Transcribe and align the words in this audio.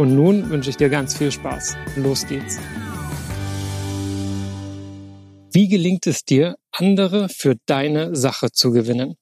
Und 0.00 0.14
nun 0.14 0.48
wünsche 0.48 0.70
ich 0.70 0.78
dir 0.78 0.88
ganz 0.88 1.14
viel 1.14 1.30
Spaß. 1.30 1.76
Los 1.96 2.26
geht's. 2.26 2.58
Wie 5.52 5.68
gelingt 5.68 6.06
es 6.06 6.24
dir, 6.24 6.56
andere 6.70 7.28
für 7.28 7.56
deine 7.66 8.16
Sache 8.16 8.50
zu 8.50 8.70
gewinnen? 8.70 9.16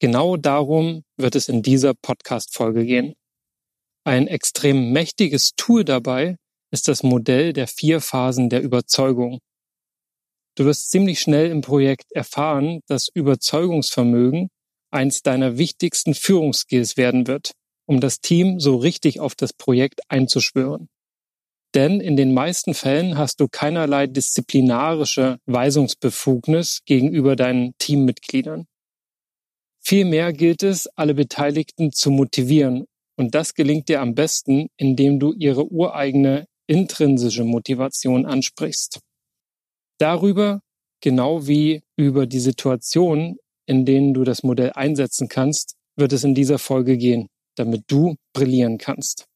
Genau 0.00 0.36
darum 0.36 1.04
wird 1.16 1.36
es 1.36 1.48
in 1.48 1.62
dieser 1.62 1.94
Podcast-Folge 1.94 2.84
gehen. 2.84 3.14
Ein 4.02 4.26
extrem 4.26 4.90
mächtiges 4.90 5.52
Tool 5.56 5.84
dabei 5.84 6.34
ist 6.72 6.88
das 6.88 7.04
Modell 7.04 7.52
der 7.52 7.68
vier 7.68 8.00
Phasen 8.00 8.48
der 8.48 8.62
Überzeugung. 8.62 9.38
Du 10.56 10.64
wirst 10.64 10.90
ziemlich 10.90 11.20
schnell 11.20 11.48
im 11.48 11.60
Projekt 11.60 12.10
erfahren, 12.10 12.80
dass 12.88 13.06
Überzeugungsvermögen 13.06 14.48
eins 14.90 15.22
deiner 15.22 15.58
wichtigsten 15.58 16.14
Führungsskills 16.14 16.96
werden 16.96 17.28
wird 17.28 17.52
um 17.88 18.00
das 18.00 18.20
Team 18.20 18.60
so 18.60 18.76
richtig 18.76 19.18
auf 19.18 19.34
das 19.34 19.52
Projekt 19.52 20.02
einzuschwören. 20.08 20.88
Denn 21.74 22.00
in 22.00 22.16
den 22.16 22.34
meisten 22.34 22.74
Fällen 22.74 23.16
hast 23.16 23.40
du 23.40 23.48
keinerlei 23.48 24.06
disziplinarische 24.06 25.38
Weisungsbefugnis 25.46 26.82
gegenüber 26.84 27.34
deinen 27.34 27.72
Teammitgliedern. 27.78 28.66
Vielmehr 29.82 30.32
gilt 30.32 30.62
es, 30.62 30.86
alle 30.96 31.14
Beteiligten 31.14 31.92
zu 31.92 32.10
motivieren. 32.10 32.84
Und 33.16 33.34
das 33.34 33.54
gelingt 33.54 33.88
dir 33.88 34.00
am 34.00 34.14
besten, 34.14 34.68
indem 34.76 35.18
du 35.18 35.32
ihre 35.32 35.66
ureigene 35.70 36.46
intrinsische 36.66 37.44
Motivation 37.44 38.26
ansprichst. 38.26 39.00
Darüber, 39.98 40.60
genau 41.02 41.46
wie 41.46 41.82
über 41.96 42.26
die 42.26 42.40
Situation, 42.40 43.36
in 43.66 43.84
denen 43.84 44.14
du 44.14 44.24
das 44.24 44.42
Modell 44.42 44.72
einsetzen 44.74 45.28
kannst, 45.28 45.74
wird 45.96 46.12
es 46.12 46.22
in 46.22 46.34
dieser 46.34 46.58
Folge 46.58 46.96
gehen 46.96 47.28
damit 47.58 47.84
du 47.88 48.16
brillieren 48.32 48.78
kannst. 48.78 49.26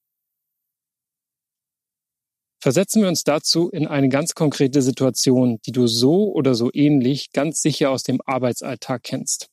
Versetzen 2.62 3.03
wir 3.03 3.09
uns 3.09 3.25
dazu 3.25 3.71
in 3.71 3.88
eine 3.88 4.09
ganz 4.09 4.34
konkrete 4.34 4.83
Situation, 4.83 5.59
die 5.66 5.72
du 5.72 5.88
so 5.88 6.32
oder 6.32 6.55
so 6.55 6.71
ähnlich 6.72 7.32
ganz 7.32 7.61
sicher 7.61 7.91
aus 7.91 8.05
dem 8.05 8.21
Arbeitsalltag 8.25 9.03
kennst. 9.03 9.49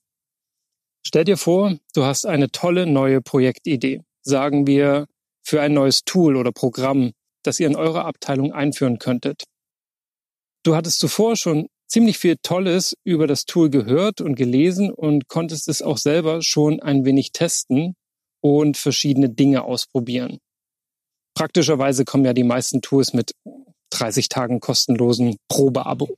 Stell 1.04 1.24
dir 1.24 1.38
vor, 1.38 1.76
du 1.96 2.04
hast 2.04 2.28
eine 2.28 2.52
tolle 2.52 2.86
neue 2.86 3.22
Projektidee, 3.22 4.04
sagen 4.22 4.68
wir 4.68 5.08
für 5.44 5.60
ein 5.60 5.74
neues 5.74 6.04
Tool 6.04 6.36
oder 6.36 6.52
Programm, 6.52 7.14
das 7.44 7.60
ihr 7.60 7.66
in 7.66 7.76
eurer 7.76 8.06
Abteilung 8.06 8.54
einführen 8.54 9.00
könntet. 9.00 9.46
Du 10.64 10.76
hattest 10.76 11.00
zuvor 11.00 11.36
schon 11.36 11.68
ziemlich 11.88 12.20
viel 12.20 12.36
Tolles 12.44 12.96
über 13.04 13.26
das 13.26 13.46
Tool 13.46 13.72
gehört 13.72 14.22
und 14.22 14.36
gelesen 14.36 14.92
und 14.92 15.28
konntest 15.28 15.68
es 15.68 15.82
auch 15.82 15.98
selber 15.98 16.44
schon 16.44 16.80
ein 16.80 17.06
wenig 17.06 17.32
testen 17.32 17.96
und 18.42 18.78
verschiedene 18.78 19.30
Dinge 19.30 19.64
ausprobieren. 19.64 20.40
Praktischerweise 21.36 22.06
kommen 22.06 22.26
ja 22.26 22.34
die 22.34 22.44
meisten 22.44 22.82
Tools 22.82 23.14
mit 23.14 23.34
30 23.92 24.30
Tagen 24.30 24.60
kostenlosen 24.60 25.38
Probeabo. 25.48 26.18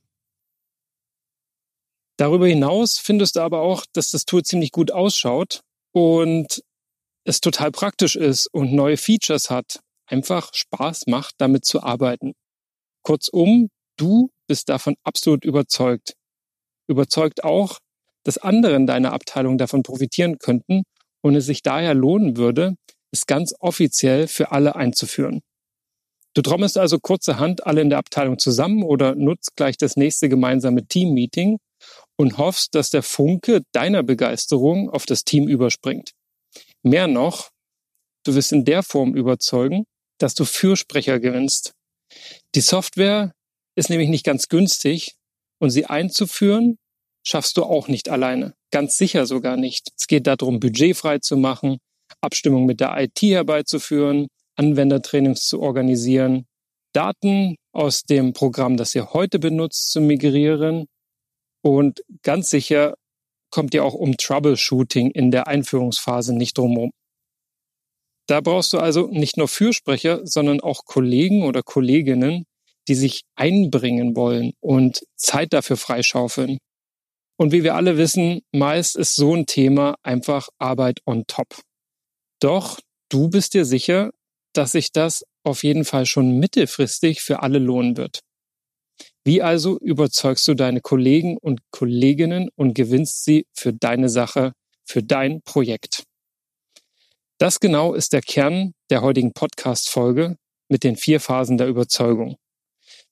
Darüber 2.18 2.46
hinaus 2.46 2.98
findest 2.98 3.36
du 3.36 3.40
aber 3.40 3.60
auch, 3.60 3.84
dass 3.92 4.10
das 4.10 4.24
Tool 4.24 4.42
ziemlich 4.42 4.72
gut 4.72 4.90
ausschaut 4.90 5.60
und 5.92 6.62
es 7.24 7.40
total 7.40 7.70
praktisch 7.70 8.16
ist 8.16 8.46
und 8.52 8.72
neue 8.72 8.96
Features 8.96 9.50
hat, 9.50 9.80
einfach 10.06 10.52
Spaß 10.52 11.06
macht, 11.06 11.34
damit 11.38 11.64
zu 11.64 11.82
arbeiten. 11.82 12.32
Kurzum, 13.02 13.68
du 13.96 14.30
bist 14.46 14.68
davon 14.68 14.94
absolut 15.04 15.44
überzeugt. 15.44 16.14
Überzeugt 16.88 17.44
auch, 17.44 17.78
dass 18.24 18.38
andere 18.38 18.74
in 18.74 18.86
deiner 18.86 19.12
Abteilung 19.12 19.58
davon 19.58 19.82
profitieren 19.82 20.38
könnten 20.38 20.82
und 21.22 21.34
es 21.36 21.46
sich 21.46 21.62
daher 21.62 21.94
lohnen 21.94 22.36
würde, 22.36 22.74
es 23.12 23.26
ganz 23.26 23.54
offiziell 23.60 24.26
für 24.26 24.52
alle 24.52 24.74
einzuführen. 24.76 25.40
Du 26.34 26.40
trommelst 26.40 26.78
also 26.78 26.98
kurzerhand 26.98 27.66
alle 27.66 27.82
in 27.82 27.90
der 27.90 27.98
Abteilung 27.98 28.38
zusammen 28.38 28.82
oder 28.82 29.14
nutzt 29.14 29.54
gleich 29.56 29.76
das 29.76 29.96
nächste 29.96 30.28
gemeinsame 30.28 30.86
Team-Meeting 30.86 31.58
und 32.16 32.38
hoffst, 32.38 32.74
dass 32.74 32.90
der 32.90 33.02
Funke 33.02 33.62
deiner 33.72 34.02
Begeisterung 34.02 34.88
auf 34.88 35.04
das 35.04 35.24
Team 35.24 35.46
überspringt. 35.46 36.12
Mehr 36.82 37.06
noch, 37.06 37.50
du 38.24 38.34
wirst 38.34 38.52
in 38.52 38.64
der 38.64 38.82
Form 38.82 39.14
überzeugen, 39.14 39.84
dass 40.18 40.34
du 40.34 40.44
Fürsprecher 40.44 41.20
gewinnst. 41.20 41.72
Die 42.54 42.60
Software 42.60 43.32
ist 43.76 43.90
nämlich 43.90 44.08
nicht 44.08 44.24
ganz 44.24 44.48
günstig 44.48 45.14
und 45.58 45.70
sie 45.70 45.86
einzuführen 45.86 46.78
schaffst 47.24 47.56
du 47.56 47.64
auch 47.64 47.88
nicht 47.88 48.08
alleine. 48.08 48.54
Ganz 48.70 48.96
sicher 48.96 49.26
sogar 49.26 49.56
nicht. 49.56 49.90
Es 49.98 50.06
geht 50.06 50.26
darum, 50.26 50.60
Budget 50.60 50.96
frei 50.96 51.18
zu 51.18 51.36
machen, 51.36 51.78
Abstimmung 52.20 52.66
mit 52.66 52.80
der 52.80 52.96
IT 52.98 53.20
herbeizuführen, 53.22 54.28
Anwendertrainings 54.56 55.46
zu 55.46 55.60
organisieren, 55.60 56.46
Daten 56.92 57.56
aus 57.72 58.02
dem 58.02 58.32
Programm, 58.32 58.76
das 58.76 58.94
ihr 58.94 59.12
heute 59.12 59.38
benutzt, 59.38 59.92
zu 59.92 60.00
migrieren 60.00 60.86
und 61.62 62.02
ganz 62.22 62.50
sicher 62.50 62.94
kommt 63.50 63.74
ihr 63.74 63.84
auch 63.84 63.94
um 63.94 64.16
Troubleshooting 64.16 65.10
in 65.10 65.30
der 65.30 65.46
Einführungsphase 65.46 66.34
nicht 66.34 66.58
drumherum. 66.58 66.90
Da 68.26 68.40
brauchst 68.40 68.72
du 68.72 68.78
also 68.78 69.08
nicht 69.08 69.36
nur 69.36 69.48
Fürsprecher, 69.48 70.20
sondern 70.24 70.60
auch 70.60 70.84
Kollegen 70.84 71.44
oder 71.44 71.62
Kolleginnen, 71.62 72.46
die 72.88 72.94
sich 72.94 73.22
einbringen 73.36 74.16
wollen 74.16 74.52
und 74.60 75.02
Zeit 75.16 75.52
dafür 75.52 75.76
freischaufeln. 75.76 76.58
Und 77.42 77.50
wie 77.50 77.64
wir 77.64 77.74
alle 77.74 77.96
wissen, 77.96 78.42
meist 78.52 78.94
ist 78.94 79.16
so 79.16 79.34
ein 79.34 79.46
Thema 79.46 79.96
einfach 80.04 80.48
Arbeit 80.60 81.00
on 81.06 81.24
top. 81.26 81.60
Doch 82.38 82.78
du 83.08 83.30
bist 83.30 83.54
dir 83.54 83.64
sicher, 83.64 84.12
dass 84.52 84.70
sich 84.70 84.92
das 84.92 85.24
auf 85.42 85.64
jeden 85.64 85.84
Fall 85.84 86.06
schon 86.06 86.38
mittelfristig 86.38 87.20
für 87.20 87.42
alle 87.42 87.58
lohnen 87.58 87.96
wird. 87.96 88.20
Wie 89.24 89.42
also 89.42 89.76
überzeugst 89.80 90.46
du 90.46 90.54
deine 90.54 90.80
Kollegen 90.80 91.36
und 91.36 91.62
Kolleginnen 91.72 92.48
und 92.54 92.74
gewinnst 92.74 93.24
sie 93.24 93.44
für 93.52 93.72
deine 93.72 94.08
Sache, 94.08 94.52
für 94.84 95.02
dein 95.02 95.42
Projekt? 95.42 96.04
Das 97.38 97.58
genau 97.58 97.92
ist 97.92 98.12
der 98.12 98.22
Kern 98.22 98.72
der 98.88 99.02
heutigen 99.02 99.32
Podcast-Folge 99.32 100.36
mit 100.68 100.84
den 100.84 100.94
vier 100.94 101.18
Phasen 101.18 101.58
der 101.58 101.66
Überzeugung. 101.66 102.36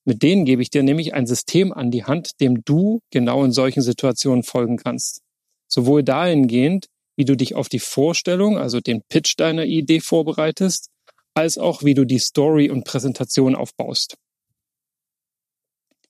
Mit 0.05 0.23
denen 0.23 0.45
gebe 0.45 0.63
ich 0.63 0.71
dir 0.71 0.83
nämlich 0.83 1.15
ein 1.15 1.27
System 1.27 1.73
an 1.73 1.91
die 1.91 2.05
Hand, 2.05 2.41
dem 2.41 2.63
du 2.65 3.01
genau 3.11 3.45
in 3.45 3.53
solchen 3.53 3.83
Situationen 3.83 4.43
folgen 4.43 4.77
kannst. 4.77 5.23
Sowohl 5.69 6.03
dahingehend, 6.03 6.87
wie 7.17 7.25
du 7.25 7.37
dich 7.37 7.55
auf 7.55 7.69
die 7.69 7.79
Vorstellung, 7.79 8.59
also 8.59 8.81
den 8.81 9.03
Pitch 9.09 9.35
deiner 9.37 9.65
Idee 9.65 10.01
vorbereitest, 10.01 10.89
als 11.35 11.59
auch 11.59 11.83
wie 11.83 11.95
du 11.95 12.05
die 12.05 12.19
Story 12.19 12.71
und 12.71 12.85
Präsentation 12.85 13.55
aufbaust. 13.55 14.17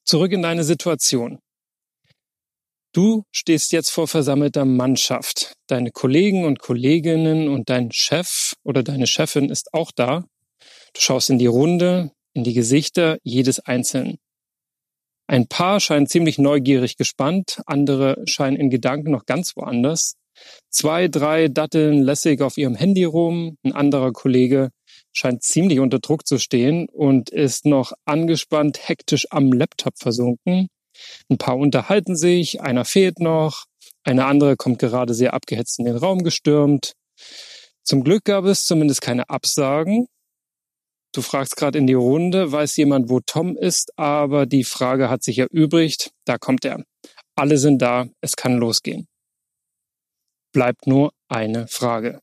Zurück 0.05 0.33
in 0.33 0.43
deine 0.43 0.65
Situation. 0.65 1.41
Du 2.93 3.23
stehst 3.31 3.71
jetzt 3.71 3.91
vor 3.91 4.09
versammelter 4.09 4.65
Mannschaft. 4.65 5.55
Deine 5.69 5.93
Kollegen 5.93 6.45
und 6.45 6.59
Kolleginnen 6.59 7.49
und 7.49 7.71
dein 7.71 7.93
Chef 7.93 8.55
oder 8.65 8.83
deine 8.83 9.07
Chefin 9.07 9.49
ist 9.49 9.73
auch 9.73 9.93
da. 9.93 10.25
Du 10.95 11.01
schaust 11.01 11.31
in 11.31 11.39
die 11.39 11.47
Runde, 11.47 12.11
in 12.35 12.45
die 12.45 12.55
Gesichter 12.55 13.19
jedes 13.23 13.61
Einzelnen. 13.61 14.19
Ein 15.27 15.47
Paar 15.47 15.79
scheint 15.81 16.09
ziemlich 16.09 16.39
neugierig 16.39 16.97
gespannt, 16.97 17.61
andere 17.67 18.23
scheinen 18.27 18.57
in 18.57 18.71
Gedanken 18.71 19.13
noch 19.13 19.27
ganz 19.27 19.57
woanders. 19.57 20.15
Zwei, 20.71 21.09
drei 21.09 21.49
datteln 21.49 22.03
lässig 22.03 22.41
auf 22.41 22.57
ihrem 22.57 22.75
Handy 22.75 23.05
rum, 23.05 23.57
ein 23.63 23.73
anderer 23.73 24.13
Kollege 24.13 24.71
scheint 25.13 25.43
ziemlich 25.43 25.81
unter 25.81 25.99
Druck 25.99 26.27
zu 26.27 26.39
stehen 26.39 26.89
und 26.89 27.31
ist 27.31 27.67
noch 27.67 27.93
angespannt 28.05 28.89
hektisch 28.89 29.27
am 29.31 29.53
Laptop 29.53 29.99
versunken. 29.99 30.69
Ein 31.29 31.39
paar 31.39 31.57
unterhalten 31.57 32.17
sich, 32.17 32.61
einer 32.61 32.85
fehlt 32.85 33.21
noch, 33.21 33.65
eine 34.05 34.27
andere 34.27 34.57
kommt 34.57 34.79
gerade 34.79 35.15
sehr 35.15 35.35
abgehetzt 35.35 35.79
in 35.79 35.85
den 35.85 35.97
Raum 35.97 36.23
gestürmt. 36.23 36.95
Zum 37.83 38.05
Glück 38.05 38.25
gab 38.25 38.45
es 38.45 38.67
zumindest 38.67 39.01
keine 39.01 39.29
Absagen. 39.29 40.07
Du 41.13 41.23
fragst 41.23 41.57
gerade 41.57 41.79
in 41.79 41.87
die 41.87 41.95
Runde, 41.95 42.53
weiß 42.53 42.77
jemand, 42.77 43.11
wo 43.11 43.21
Tom 43.21 43.57
ist, 43.57 43.99
aber 43.99 44.47
die 44.47 44.65
Frage 44.65 45.11
hat 45.11 45.25
sich 45.25 45.39
erübrigt. 45.39 46.13
Da 46.25 46.39
kommt 46.39 46.65
er. 46.65 46.85
Alle 47.35 47.59
sind 47.59 47.83
da, 47.83 48.07
es 48.21 48.37
kann 48.37 48.59
losgehen. 48.59 49.09
Bleibt 50.53 50.87
nur 50.87 51.13
eine 51.29 51.67
Frage. 51.67 52.21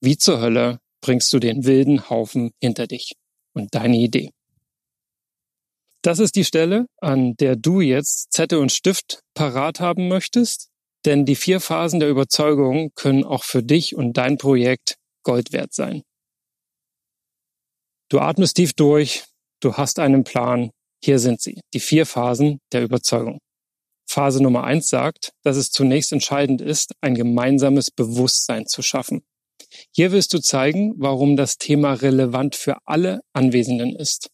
Wie 0.00 0.16
zur 0.16 0.40
Hölle 0.40 0.78
bringst 1.02 1.32
du 1.32 1.38
den 1.38 1.64
wilden 1.64 2.08
Haufen 2.08 2.52
hinter 2.60 2.86
dich 2.86 3.12
und 3.54 3.74
deine 3.74 3.96
Idee? 3.96 4.30
Das 6.02 6.18
ist 6.18 6.34
die 6.34 6.44
Stelle, 6.44 6.86
an 6.98 7.34
der 7.36 7.56
du 7.56 7.82
jetzt 7.82 8.32
Zettel 8.32 8.58
und 8.58 8.72
Stift 8.72 9.20
parat 9.34 9.80
haben 9.80 10.08
möchtest, 10.08 10.70
denn 11.04 11.26
die 11.26 11.36
vier 11.36 11.60
Phasen 11.60 12.00
der 12.00 12.08
Überzeugung 12.08 12.90
können 12.94 13.24
auch 13.24 13.44
für 13.44 13.62
dich 13.62 13.94
und 13.94 14.14
dein 14.14 14.38
Projekt 14.38 14.96
Gold 15.24 15.52
wert 15.52 15.74
sein. 15.74 16.02
Du 18.10 18.18
atmest 18.18 18.56
tief 18.56 18.72
durch, 18.72 19.22
du 19.60 19.74
hast 19.74 20.00
einen 20.00 20.24
Plan, 20.24 20.70
hier 21.02 21.20
sind 21.20 21.40
sie, 21.40 21.60
die 21.72 21.78
vier 21.78 22.06
Phasen 22.06 22.58
der 22.72 22.82
Überzeugung. 22.82 23.38
Phase 24.10 24.42
Nummer 24.42 24.64
eins 24.64 24.88
sagt, 24.88 25.30
dass 25.44 25.56
es 25.56 25.70
zunächst 25.70 26.10
entscheidend 26.10 26.60
ist, 26.60 26.92
ein 27.00 27.14
gemeinsames 27.14 27.92
Bewusstsein 27.92 28.66
zu 28.66 28.82
schaffen. 28.82 29.22
Hier 29.94 30.10
willst 30.10 30.34
du 30.34 30.40
zeigen, 30.40 30.94
warum 30.96 31.36
das 31.36 31.56
Thema 31.56 31.92
relevant 31.92 32.56
für 32.56 32.78
alle 32.84 33.20
Anwesenden 33.32 33.94
ist. 33.94 34.28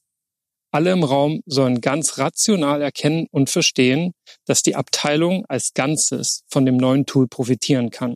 Alle 0.72 0.92
im 0.92 1.04
Raum 1.04 1.42
sollen 1.44 1.82
ganz 1.82 2.16
rational 2.16 2.80
erkennen 2.80 3.26
und 3.30 3.50
verstehen, 3.50 4.12
dass 4.46 4.62
die 4.62 4.74
Abteilung 4.74 5.44
als 5.48 5.74
Ganzes 5.74 6.44
von 6.48 6.64
dem 6.64 6.78
neuen 6.78 7.04
Tool 7.04 7.28
profitieren 7.28 7.90
kann. 7.90 8.14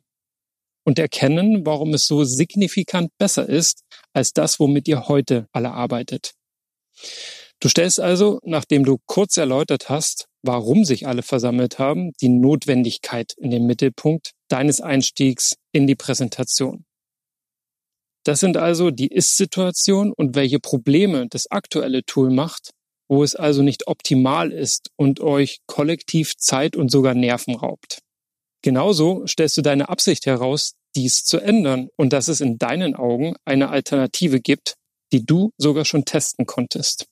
Und 0.85 0.99
erkennen, 0.99 1.67
warum 1.67 1.95
es 1.95 2.07
so 2.07 2.25
signifikant 2.25 3.11
besser 3.19 3.49
ist, 3.49 3.83
als 4.13 4.33
das, 4.33 4.59
womit 4.59 4.89
ihr 4.89 5.09
heute 5.09 5.47
alle 5.53 5.73
arbeitet. 5.73 6.33
Du 7.61 7.69
stellst 7.69 8.01
also, 8.01 8.41
nachdem 8.43 8.85
du 8.85 8.97
kurz 9.07 9.37
erläutert 9.37 9.91
hast, 9.91 10.27
warum 10.43 10.85
sich 10.85 11.07
alle 11.07 11.23
versammelt 11.23 11.79
haben, 11.79 12.13
die 12.21 12.31
Notwendigkeit 12.31 13.35
in 13.37 13.51
den 13.51 13.67
Mittelpunkt 13.67 14.33
deines 14.49 14.81
Einstiegs 14.81 15.57
in 15.73 15.87
die 15.87 15.95
Präsentation. 15.95 16.85
Das 18.25 18.41
sind 18.41 18.57
also 18.57 18.91
die 18.91 19.09
Ist-Situation 19.09 20.13
und 20.13 20.35
welche 20.35 20.59
Probleme 20.59 21.27
das 21.29 21.51
aktuelle 21.51 22.05
Tool 22.05 22.31
macht, 22.31 22.71
wo 23.09 23.23
es 23.23 23.35
also 23.35 23.63
nicht 23.63 23.87
optimal 23.89 24.53
ist 24.53 24.91
und 24.97 25.21
euch 25.21 25.59
kollektiv 25.67 26.37
Zeit 26.37 26.77
und 26.77 26.91
sogar 26.91 27.15
Nerven 27.15 27.57
raubt. 27.57 28.01
Genauso 28.63 29.27
stellst 29.27 29.57
du 29.57 29.63
deine 29.63 29.89
Absicht 29.89 30.27
heraus, 30.27 30.75
dies 30.95 31.25
zu 31.25 31.39
ändern 31.39 31.89
und 31.97 32.13
dass 32.13 32.29
es 32.29 32.41
in 32.41 32.59
deinen 32.59 32.95
Augen 32.95 33.35
eine 33.45 33.71
Alternative 33.71 34.41
gibt, 34.41 34.75
die 35.13 35.25
du 35.25 35.51
sogar 35.57 35.85
schon 35.85 36.05
testen 36.05 36.47
konntest. 36.47 37.07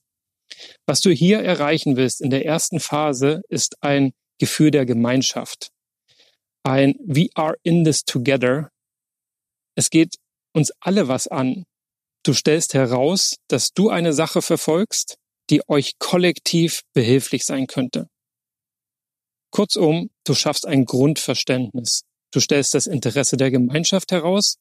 Was 0.87 1.01
du 1.01 1.11
hier 1.11 1.41
erreichen 1.41 1.97
willst 1.97 2.21
in 2.21 2.31
der 2.31 2.45
ersten 2.45 2.81
Phase 2.81 3.43
ist 3.49 3.77
ein 3.83 4.13
Gefühl 4.39 4.71
der 4.71 4.87
Gemeinschaft. 4.87 5.71
Ein 6.65 6.95
We 7.05 7.29
are 7.35 7.57
in 7.63 7.85
this 7.85 8.05
together. 8.05 8.71
Es 9.75 9.91
geht 9.91 10.17
uns 10.55 10.73
alle 10.81 11.09
was 11.09 11.29
an. 11.29 11.65
Du 12.25 12.35
stellst 12.35 12.75
heraus, 12.75 13.37
dass 13.49 13.73
du 13.73 13.91
eine 13.91 14.13
Sache 14.13 14.43
verfolgst, 14.43 15.17
die 15.51 15.67
euch 15.69 15.99
kollektiv 15.99 16.83
behilflich 16.93 17.47
sein 17.47 17.67
könnte. 17.67 18.09
Kurzum, 19.51 20.11
du 20.25 20.35
schaffst 20.35 20.67
ein 20.67 20.85
Grundverständnis. 20.85 22.03
Du 22.33 22.41
stellst 22.41 22.75
das 22.75 22.87
Interesse 22.87 23.37
der 23.37 23.51
Gemeinschaft 23.51 24.13
heraus 24.13 24.57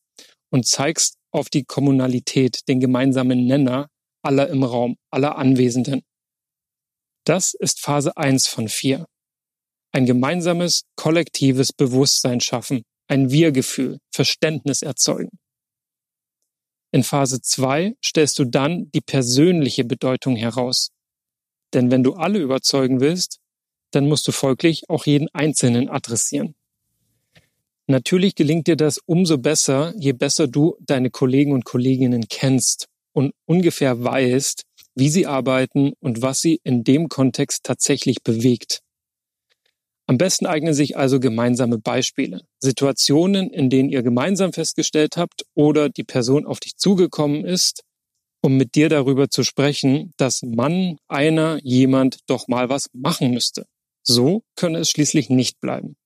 und 0.49 0.65
zeigst 0.65 1.15
auf 1.31 1.49
die 1.49 1.63
Kommunalität, 1.63 2.67
den 2.67 2.79
gemeinsamen 2.79 3.45
Nenner 3.45 3.89
aller 4.23 4.47
im 4.49 4.63
Raum, 4.63 4.97
aller 5.11 5.37
Anwesenden. 5.37 6.01
Das 7.25 7.53
ist 7.53 7.81
Phase 7.81 8.15
1 8.15 8.47
von 8.47 8.69
4. 8.69 9.05
Ein 9.91 10.05
gemeinsames, 10.05 10.83
kollektives 10.95 11.73
Bewusstsein 11.73 12.39
schaffen, 12.39 12.83
ein 13.09 13.31
Wir-Gefühl, 13.31 13.99
Verständnis 14.13 14.81
erzeugen. 14.81 15.37
In 16.93 17.03
Phase 17.03 17.41
2 17.41 17.95
stellst 18.03 18.39
du 18.39 18.45
dann 18.45 18.89
die 18.91 19.01
persönliche 19.01 19.83
Bedeutung 19.83 20.35
heraus. 20.35 20.89
Denn 21.73 21.91
wenn 21.91 22.03
du 22.03 22.13
alle 22.13 22.39
überzeugen 22.39 23.01
willst, 23.01 23.39
dann 23.91 24.07
musst 24.07 24.27
du 24.27 24.31
folglich 24.31 24.89
auch 24.89 25.05
jeden 25.05 25.27
Einzelnen 25.33 25.89
adressieren. 25.89 26.55
Natürlich 27.87 28.35
gelingt 28.35 28.67
dir 28.67 28.75
das 28.75 28.99
umso 29.05 29.37
besser, 29.37 29.93
je 29.97 30.11
besser 30.11 30.47
du 30.47 30.75
deine 30.81 31.09
Kollegen 31.09 31.53
und 31.53 31.63
Kolleginnen 31.63 32.27
kennst 32.27 32.87
und 33.13 33.33
ungefähr 33.45 34.03
weißt, 34.03 34.63
wie 34.95 35.09
sie 35.09 35.25
arbeiten 35.25 35.93
und 36.01 36.21
was 36.21 36.41
sie 36.41 36.59
in 36.63 36.83
dem 36.83 37.07
Kontext 37.07 37.63
tatsächlich 37.63 38.23
bewegt. 38.23 38.81
Am 40.05 40.17
besten 40.17 40.45
eignen 40.45 40.73
sich 40.73 40.97
also 40.97 41.19
gemeinsame 41.19 41.77
Beispiele, 41.77 42.41
Situationen, 42.59 43.49
in 43.49 43.69
denen 43.69 43.89
ihr 43.89 44.03
gemeinsam 44.03 44.53
festgestellt 44.53 45.17
habt 45.17 45.45
oder 45.53 45.89
die 45.89 46.03
Person 46.03 46.45
auf 46.45 46.59
dich 46.59 46.77
zugekommen 46.77 47.45
ist, 47.45 47.83
um 48.41 48.57
mit 48.57 48.75
dir 48.75 48.89
darüber 48.89 49.29
zu 49.29 49.43
sprechen, 49.43 50.13
dass 50.17 50.41
man, 50.43 50.97
einer, 51.07 51.59
jemand 51.63 52.19
doch 52.27 52.47
mal 52.47 52.69
was 52.69 52.87
machen 52.93 53.31
müsste. 53.31 53.65
So 54.07 54.43
könne 54.55 54.79
es 54.79 54.89
schließlich 54.89 55.29
nicht 55.29 55.59
bleiben. 55.59 55.97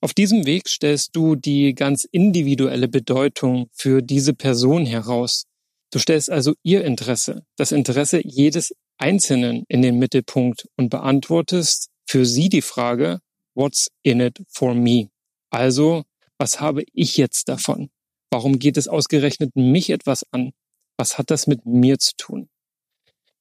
Auf 0.00 0.12
diesem 0.12 0.44
Weg 0.44 0.68
stellst 0.68 1.16
du 1.16 1.34
die 1.34 1.74
ganz 1.74 2.04
individuelle 2.04 2.88
Bedeutung 2.88 3.68
für 3.72 4.02
diese 4.02 4.34
Person 4.34 4.84
heraus. 4.84 5.44
Du 5.90 5.98
stellst 5.98 6.30
also 6.30 6.52
ihr 6.62 6.84
Interesse, 6.84 7.46
das 7.56 7.72
Interesse 7.72 8.20
jedes 8.22 8.74
Einzelnen 8.98 9.64
in 9.68 9.80
den 9.80 9.98
Mittelpunkt 9.98 10.66
und 10.76 10.90
beantwortest 10.90 11.88
für 12.06 12.26
sie 12.26 12.48
die 12.48 12.62
Frage, 12.62 13.20
what's 13.54 13.88
in 14.02 14.20
it 14.20 14.42
for 14.48 14.74
me? 14.74 15.08
Also, 15.50 16.02
was 16.38 16.60
habe 16.60 16.84
ich 16.92 17.16
jetzt 17.16 17.48
davon? 17.48 17.90
Warum 18.30 18.58
geht 18.58 18.76
es 18.76 18.88
ausgerechnet 18.88 19.54
mich 19.56 19.90
etwas 19.90 20.24
an? 20.32 20.52
Was 20.98 21.16
hat 21.16 21.30
das 21.30 21.46
mit 21.46 21.64
mir 21.64 21.98
zu 21.98 22.12
tun? 22.16 22.48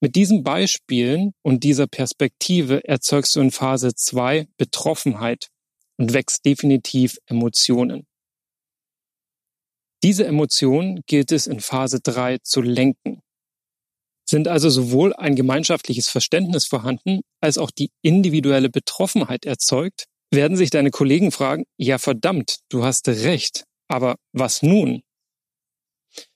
Mit 0.03 0.17
diesen 0.17 0.43
Beispielen 0.43 1.31
und 1.43 1.63
dieser 1.63 1.87
Perspektive 1.87 2.85
erzeugst 2.85 3.37
du 3.37 3.39
in 3.39 3.51
Phase 3.51 3.95
2 3.95 4.49
Betroffenheit 4.57 5.47
und 5.97 6.11
wächst 6.11 6.43
definitiv 6.43 7.19
Emotionen. 7.25 8.05
Diese 10.03 10.27
Emotionen 10.27 11.03
gilt 11.07 11.31
es 11.31 11.47
in 11.47 11.61
Phase 11.61 12.01
3 12.01 12.39
zu 12.39 12.61
lenken. 12.61 13.21
Sind 14.27 14.49
also 14.49 14.69
sowohl 14.69 15.13
ein 15.13 15.37
gemeinschaftliches 15.37 16.09
Verständnis 16.09 16.67
vorhanden, 16.67 17.21
als 17.39 17.57
auch 17.57 17.71
die 17.71 17.89
individuelle 18.01 18.69
Betroffenheit 18.69 19.45
erzeugt, 19.45 20.03
werden 20.31 20.57
sich 20.57 20.69
deine 20.69 20.91
Kollegen 20.91 21.31
fragen, 21.31 21.63
ja 21.77 21.97
verdammt, 21.97 22.57
du 22.67 22.83
hast 22.83 23.07
recht, 23.07 23.63
aber 23.87 24.17
was 24.33 24.63
nun? 24.63 25.01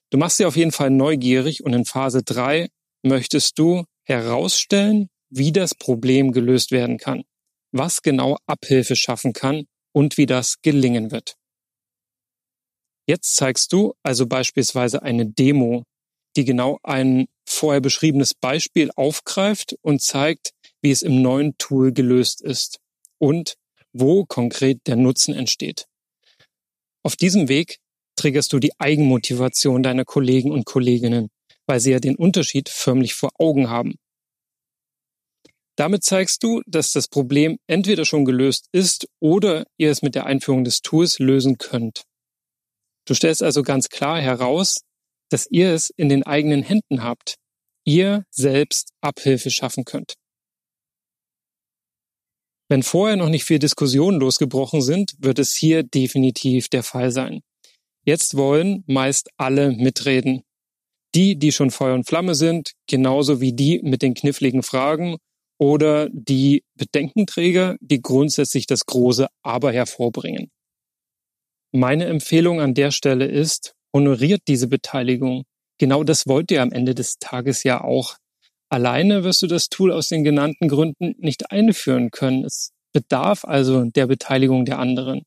Du 0.08 0.16
machst 0.16 0.38
sie 0.38 0.46
auf 0.46 0.56
jeden 0.56 0.72
Fall 0.72 0.88
neugierig 0.88 1.62
und 1.62 1.74
in 1.74 1.84
Phase 1.84 2.22
3 2.22 2.70
möchtest 3.08 3.58
du 3.58 3.84
herausstellen, 4.04 5.08
wie 5.30 5.52
das 5.52 5.74
Problem 5.74 6.32
gelöst 6.32 6.70
werden 6.70 6.98
kann 6.98 7.24
was 7.72 8.02
genau 8.02 8.38
Abhilfe 8.46 8.96
schaffen 8.96 9.32
kann 9.32 9.66
und 9.92 10.16
wie 10.16 10.26
das 10.26 10.60
gelingen 10.62 11.10
wird. 11.10 11.36
Jetzt 13.06 13.36
zeigst 13.36 13.72
du 13.72 13.94
also 14.02 14.26
beispielsweise 14.26 15.02
eine 15.02 15.26
Demo, 15.26 15.84
die 16.36 16.44
genau 16.44 16.78
ein 16.82 17.26
vorher 17.48 17.80
beschriebenes 17.80 18.34
Beispiel 18.34 18.90
aufgreift 18.94 19.76
und 19.80 20.02
zeigt, 20.02 20.52
wie 20.82 20.90
es 20.90 21.02
im 21.02 21.22
neuen 21.22 21.56
Tool 21.58 21.92
gelöst 21.92 22.42
ist 22.42 22.78
und 23.18 23.54
wo 23.92 24.24
konkret 24.26 24.86
der 24.86 24.96
Nutzen 24.96 25.34
entsteht. 25.34 25.86
Auf 27.02 27.16
diesem 27.16 27.48
Weg 27.48 27.78
triggerst 28.16 28.52
du 28.52 28.58
die 28.58 28.78
Eigenmotivation 28.78 29.82
deiner 29.82 30.04
Kollegen 30.04 30.52
und 30.52 30.66
Kolleginnen, 30.66 31.30
weil 31.68 31.80
sie 31.80 31.92
ja 31.92 32.00
den 32.00 32.16
Unterschied 32.16 32.68
förmlich 32.68 33.14
vor 33.14 33.30
Augen 33.38 33.68
haben. 33.68 33.94
Damit 35.76 36.02
zeigst 36.02 36.42
du, 36.42 36.60
dass 36.66 36.90
das 36.90 37.06
Problem 37.06 37.58
entweder 37.68 38.04
schon 38.04 38.24
gelöst 38.24 38.66
ist 38.72 39.06
oder 39.20 39.64
ihr 39.76 39.92
es 39.92 40.02
mit 40.02 40.16
der 40.16 40.26
Einführung 40.26 40.64
des 40.64 40.80
Tools 40.80 41.20
lösen 41.20 41.56
könnt. 41.58 42.02
Du 43.06 43.14
stellst 43.14 43.44
also 43.44 43.62
ganz 43.62 43.88
klar 43.88 44.20
heraus, 44.20 44.80
dass 45.30 45.46
ihr 45.50 45.72
es 45.72 45.90
in 45.90 46.08
den 46.08 46.24
eigenen 46.24 46.62
Händen 46.62 47.04
habt. 47.04 47.36
Ihr 47.84 48.24
selbst 48.30 48.90
Abhilfe 49.00 49.50
schaffen 49.50 49.84
könnt. 49.84 50.14
Wenn 52.68 52.82
vorher 52.82 53.16
noch 53.16 53.30
nicht 53.30 53.44
viel 53.44 53.58
Diskussionen 53.58 54.20
losgebrochen 54.20 54.82
sind, 54.82 55.14
wird 55.18 55.38
es 55.38 55.54
hier 55.54 55.84
definitiv 55.84 56.68
der 56.68 56.82
Fall 56.82 57.12
sein. 57.12 57.40
Jetzt 58.04 58.36
wollen 58.36 58.84
meist 58.86 59.30
alle 59.36 59.70
mitreden. 59.70 60.42
Die, 61.18 61.36
die 61.36 61.50
schon 61.50 61.72
Feuer 61.72 61.94
und 61.94 62.06
Flamme 62.06 62.36
sind, 62.36 62.74
genauso 62.86 63.40
wie 63.40 63.52
die 63.52 63.80
mit 63.82 64.02
den 64.02 64.14
kniffligen 64.14 64.62
Fragen 64.62 65.16
oder 65.58 66.08
die 66.12 66.62
Bedenkenträger, 66.76 67.76
die 67.80 68.00
grundsätzlich 68.00 68.68
das 68.68 68.86
große 68.86 69.26
Aber 69.42 69.72
hervorbringen. 69.72 70.52
Meine 71.72 72.04
Empfehlung 72.04 72.60
an 72.60 72.72
der 72.72 72.92
Stelle 72.92 73.26
ist, 73.26 73.74
honoriert 73.92 74.42
diese 74.46 74.68
Beteiligung. 74.68 75.42
Genau 75.78 76.04
das 76.04 76.28
wollt 76.28 76.52
ihr 76.52 76.62
am 76.62 76.70
Ende 76.70 76.94
des 76.94 77.18
Tages 77.18 77.64
ja 77.64 77.82
auch. 77.82 78.14
Alleine 78.68 79.24
wirst 79.24 79.42
du 79.42 79.48
das 79.48 79.70
Tool 79.70 79.90
aus 79.90 80.08
den 80.10 80.22
genannten 80.22 80.68
Gründen 80.68 81.16
nicht 81.18 81.50
einführen 81.50 82.12
können. 82.12 82.44
Es 82.44 82.70
bedarf 82.92 83.44
also 83.44 83.86
der 83.86 84.06
Beteiligung 84.06 84.64
der 84.66 84.78
anderen. 84.78 85.22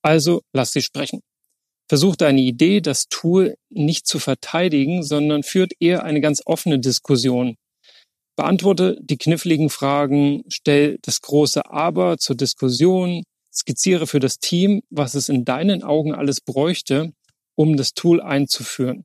Also 0.00 0.40
lass 0.54 0.72
sie 0.72 0.80
sprechen. 0.80 1.20
Versuch 1.88 2.16
deine 2.16 2.40
Idee, 2.40 2.80
das 2.80 3.08
Tool 3.08 3.56
nicht 3.70 4.06
zu 4.06 4.18
verteidigen, 4.18 5.02
sondern 5.02 5.42
führt 5.42 5.72
eher 5.78 6.04
eine 6.04 6.20
ganz 6.20 6.42
offene 6.44 6.80
Diskussion. 6.80 7.56
Beantworte 8.36 8.98
die 9.00 9.16
kniffligen 9.16 9.70
Fragen, 9.70 10.42
stell 10.48 10.98
das 11.02 11.20
große 11.22 11.70
Aber 11.70 12.18
zur 12.18 12.36
Diskussion, 12.36 13.22
skizziere 13.52 14.06
für 14.06 14.20
das 14.20 14.38
Team, 14.38 14.82
was 14.90 15.14
es 15.14 15.28
in 15.28 15.44
deinen 15.44 15.82
Augen 15.82 16.14
alles 16.14 16.40
bräuchte, 16.40 17.12
um 17.54 17.76
das 17.76 17.94
Tool 17.94 18.20
einzuführen. 18.20 19.04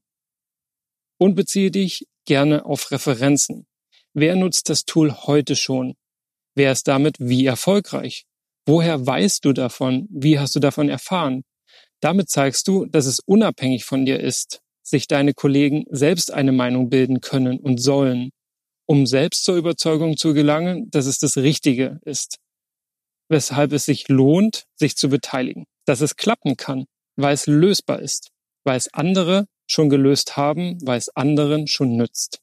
Und 1.20 1.36
beziehe 1.36 1.72
dich 1.72 2.08
gerne 2.26 2.66
auf 2.66 2.92
Referenzen. 2.92 3.68
Wer 4.14 4.36
nutzt 4.36 4.70
das 4.70 4.86
Tool 4.86 5.14
heute 5.14 5.56
schon? 5.56 5.96
Wer 6.56 6.72
ist 6.72 6.88
damit 6.88 7.18
wie 7.20 7.46
erfolgreich? 7.46 8.26
Woher 8.66 9.06
weißt 9.06 9.46
du 9.46 9.54
davon? 9.54 10.08
Wie 10.10 10.40
hast 10.40 10.56
du 10.56 10.60
davon 10.60 10.90
erfahren? 10.90 11.44
Damit 12.02 12.30
zeigst 12.30 12.68
du, 12.68 12.86
dass 12.86 13.06
es 13.06 13.20
unabhängig 13.20 13.86
von 13.86 14.06
dir 14.06 14.20
ist, 14.20 14.62
sich 14.84 15.08
deine 15.08 15.34
Kollegen 15.34 15.86
selbst 15.90 16.32
eine 16.34 16.52
Meinung 16.52 16.90
bilden 16.90 17.22
können 17.22 17.60
und 17.60 17.82
sollen, 17.82 18.32
um 18.88 19.06
selbst 19.06 19.44
zur 19.44 19.56
Überzeugung 19.56 20.18
zu 20.18 20.34
gelangen, 20.34 20.90
dass 20.90 21.06
es 21.06 21.20
das 21.20 21.38
Richtige 21.38 22.00
ist. 22.04 22.38
Weshalb 23.30 23.72
es 23.72 23.86
sich 23.86 24.10
lohnt, 24.10 24.66
sich 24.76 24.98
zu 24.98 25.10
beteiligen. 25.10 25.66
Dass 25.86 26.02
es 26.02 26.18
klappen 26.18 26.58
kann, 26.58 26.86
weil 27.16 27.34
es 27.34 27.48
lösbar 27.48 28.02
ist, 28.02 28.30
weil 28.66 28.78
es 28.78 28.94
andere 28.94 29.46
schon 29.68 29.90
gelöst 29.90 30.36
haben, 30.36 30.80
weil 30.84 30.98
es 30.98 31.16
anderen 31.16 31.68
schon 31.68 31.96
nützt. 31.96 32.40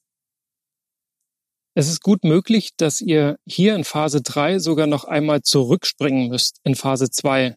Es 1.74 1.88
ist 1.88 2.00
gut 2.00 2.24
möglich, 2.24 2.70
dass 2.76 3.00
ihr 3.00 3.38
hier 3.46 3.74
in 3.76 3.84
Phase 3.84 4.22
3 4.22 4.58
sogar 4.58 4.86
noch 4.86 5.04
einmal 5.04 5.42
zurückspringen 5.42 6.28
müsst 6.28 6.58
in 6.64 6.74
Phase 6.74 7.10
2. 7.10 7.54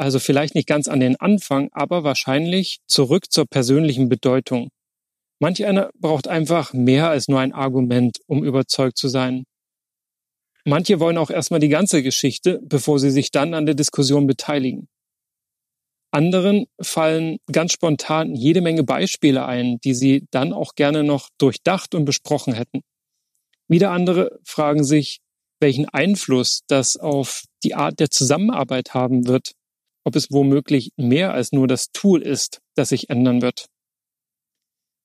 Also 0.00 0.18
vielleicht 0.18 0.54
nicht 0.54 0.66
ganz 0.66 0.88
an 0.88 0.98
den 0.98 1.16
Anfang, 1.16 1.68
aber 1.72 2.04
wahrscheinlich 2.04 2.78
zurück 2.86 3.30
zur 3.30 3.44
persönlichen 3.44 4.08
Bedeutung. 4.08 4.70
Manch 5.40 5.66
einer 5.66 5.90
braucht 5.94 6.26
einfach 6.26 6.72
mehr 6.72 7.10
als 7.10 7.28
nur 7.28 7.38
ein 7.38 7.52
Argument, 7.52 8.16
um 8.26 8.42
überzeugt 8.42 8.96
zu 8.96 9.08
sein. 9.08 9.44
Manche 10.64 11.00
wollen 11.00 11.18
auch 11.18 11.28
erstmal 11.28 11.60
die 11.60 11.68
ganze 11.68 12.02
Geschichte, 12.02 12.60
bevor 12.62 12.98
sie 12.98 13.10
sich 13.10 13.30
dann 13.30 13.52
an 13.52 13.66
der 13.66 13.74
Diskussion 13.74 14.26
beteiligen. 14.26 14.88
Anderen 16.12 16.64
fallen 16.80 17.36
ganz 17.52 17.72
spontan 17.72 18.34
jede 18.34 18.62
Menge 18.62 18.84
Beispiele 18.84 19.44
ein, 19.44 19.80
die 19.84 19.92
sie 19.92 20.26
dann 20.30 20.54
auch 20.54 20.76
gerne 20.76 21.04
noch 21.04 21.28
durchdacht 21.36 21.94
und 21.94 22.06
besprochen 22.06 22.54
hätten. 22.54 22.80
Wieder 23.68 23.90
andere 23.90 24.38
fragen 24.44 24.82
sich, 24.82 25.20
welchen 25.60 25.90
Einfluss 25.90 26.62
das 26.68 26.96
auf 26.96 27.44
die 27.64 27.74
Art 27.74 28.00
der 28.00 28.08
Zusammenarbeit 28.08 28.94
haben 28.94 29.26
wird, 29.26 29.52
ob 30.04 30.16
es 30.16 30.30
womöglich 30.30 30.90
mehr 30.96 31.32
als 31.32 31.52
nur 31.52 31.66
das 31.68 31.90
Tool 31.92 32.22
ist, 32.22 32.60
das 32.76 32.90
sich 32.90 33.10
ändern 33.10 33.42
wird. 33.42 33.66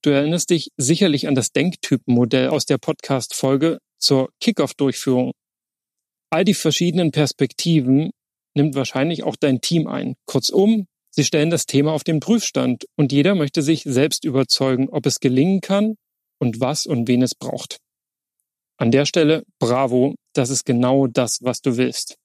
Du 0.03 0.11
erinnerst 0.11 0.51
dich 0.51 0.69
sicherlich 0.77 1.27
an 1.27 1.35
das 1.35 1.51
Denktypenmodell 1.51 2.49
aus 2.49 2.65
der 2.65 2.77
Podcast-Folge 2.77 3.79
zur 3.99 4.29
Kickoff-Durchführung. 4.39 5.31
All 6.29 6.45
die 6.45 6.53
verschiedenen 6.53 7.11
Perspektiven 7.11 8.11
nimmt 8.55 8.75
wahrscheinlich 8.75 9.23
auch 9.23 9.35
dein 9.35 9.61
Team 9.61 9.87
ein. 9.87 10.15
Kurzum, 10.27 10.85
sie 11.09 11.23
stellen 11.23 11.49
das 11.49 11.65
Thema 11.65 11.91
auf 11.91 12.03
den 12.03 12.19
Prüfstand 12.19 12.85
und 12.95 13.11
jeder 13.11 13.35
möchte 13.35 13.61
sich 13.61 13.81
selbst 13.83 14.25
überzeugen, 14.25 14.89
ob 14.89 15.05
es 15.05 15.19
gelingen 15.19 15.61
kann 15.61 15.95
und 16.39 16.59
was 16.59 16.85
und 16.85 17.07
wen 17.07 17.21
es 17.21 17.35
braucht. 17.35 17.77
An 18.77 18.91
der 18.91 19.05
Stelle, 19.05 19.43
bravo, 19.59 20.15
das 20.33 20.49
ist 20.49 20.65
genau 20.65 21.07
das, 21.07 21.39
was 21.41 21.61
du 21.61 21.77
willst. 21.77 22.17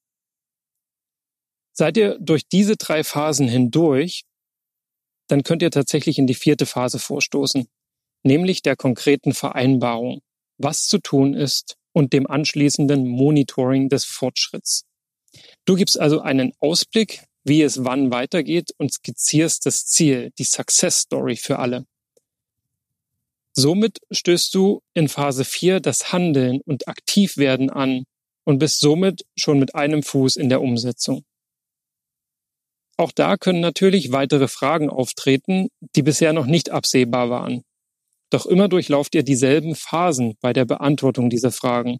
Seid 1.72 1.96
ihr 1.96 2.18
durch 2.20 2.46
diese 2.48 2.76
drei 2.76 3.04
Phasen 3.04 3.48
hindurch, 3.48 4.24
dann 5.28 5.42
könnt 5.42 5.62
ihr 5.62 5.70
tatsächlich 5.70 6.18
in 6.18 6.26
die 6.26 6.34
vierte 6.34 6.66
Phase 6.66 6.98
vorstoßen, 6.98 7.68
nämlich 8.22 8.62
der 8.62 8.76
konkreten 8.76 9.32
Vereinbarung, 9.32 10.22
was 10.58 10.86
zu 10.86 10.98
tun 10.98 11.34
ist 11.34 11.76
und 11.92 12.12
dem 12.12 12.26
anschließenden 12.26 13.06
Monitoring 13.06 13.88
des 13.88 14.04
Fortschritts. 14.04 14.84
Du 15.64 15.76
gibst 15.76 15.98
also 15.98 16.20
einen 16.20 16.52
Ausblick, 16.58 17.24
wie 17.44 17.62
es 17.62 17.84
wann 17.84 18.12
weitergeht 18.12 18.70
und 18.76 18.92
skizzierst 18.92 19.64
das 19.66 19.86
Ziel, 19.86 20.32
die 20.38 20.44
Success 20.44 21.00
Story 21.00 21.36
für 21.36 21.58
alle. 21.58 21.86
Somit 23.52 23.98
stößt 24.10 24.54
du 24.54 24.82
in 24.94 25.08
Phase 25.08 25.44
4 25.44 25.80
das 25.80 26.12
Handeln 26.12 26.60
und 26.64 26.88
Aktivwerden 26.88 27.70
an 27.70 28.04
und 28.44 28.58
bist 28.58 28.80
somit 28.80 29.24
schon 29.36 29.58
mit 29.58 29.74
einem 29.74 30.02
Fuß 30.02 30.36
in 30.36 30.48
der 30.48 30.60
Umsetzung. 30.60 31.24
Auch 33.00 33.12
da 33.12 33.38
können 33.38 33.60
natürlich 33.60 34.12
weitere 34.12 34.46
Fragen 34.46 34.90
auftreten, 34.90 35.68
die 35.96 36.02
bisher 36.02 36.34
noch 36.34 36.44
nicht 36.44 36.68
absehbar 36.68 37.30
waren. 37.30 37.62
Doch 38.28 38.44
immer 38.44 38.68
durchlauft 38.68 39.14
ihr 39.14 39.22
dieselben 39.22 39.74
Phasen 39.74 40.36
bei 40.42 40.52
der 40.52 40.66
Beantwortung 40.66 41.30
dieser 41.30 41.50
Fragen. 41.50 41.96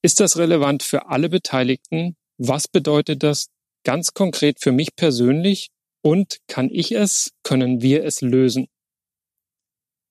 Ist 0.00 0.20
das 0.20 0.36
relevant 0.36 0.84
für 0.84 1.08
alle 1.08 1.28
Beteiligten? 1.28 2.14
Was 2.36 2.68
bedeutet 2.68 3.24
das 3.24 3.48
ganz 3.82 4.14
konkret 4.14 4.60
für 4.60 4.70
mich 4.70 4.94
persönlich? 4.94 5.70
Und 6.00 6.38
kann 6.46 6.70
ich 6.70 6.92
es, 6.92 7.32
können 7.42 7.82
wir 7.82 8.04
es 8.04 8.20
lösen? 8.20 8.68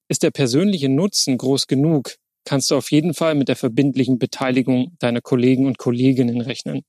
Ist 0.10 0.22
der 0.22 0.32
persönliche 0.32 0.90
Nutzen 0.90 1.38
groß 1.38 1.66
genug, 1.66 2.18
kannst 2.44 2.72
du 2.72 2.76
auf 2.76 2.92
jeden 2.92 3.14
Fall 3.14 3.36
mit 3.36 3.48
der 3.48 3.56
verbindlichen 3.56 4.20
Beteiligung 4.20 4.98
deiner 5.00 5.22
Kollegen 5.22 5.66
und 5.66 5.78
Kolleginnen 5.78 6.42
rechnen. 6.42 6.84